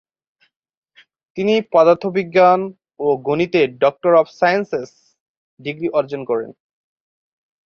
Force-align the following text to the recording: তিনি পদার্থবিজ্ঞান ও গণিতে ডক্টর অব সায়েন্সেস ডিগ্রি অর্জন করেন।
তিনি 1.37 1.53
পদার্থবিজ্ঞান 1.73 2.59
ও 2.99 3.07
গণিতে 3.27 3.61
ডক্টর 3.81 4.11
অব 4.15 4.27
সায়েন্সেস 4.39 4.89
ডিগ্রি 5.59 5.87
অর্জন 5.97 6.21
করেন। 6.25 6.49